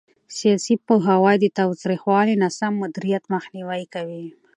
سیاسي 0.37 0.75
پوهاوی 0.87 1.35
د 1.39 1.45
تاوتریخوالي 1.57 2.33
او 2.35 2.39
ناسم 2.43 2.73
مدیریت 2.83 3.23
مخنیوي 3.33 3.83
کوي 3.93 4.25